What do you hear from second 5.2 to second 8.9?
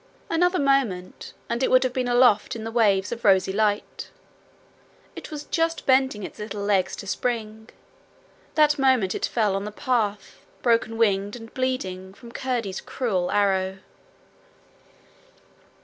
was just bending its little legs to spring: that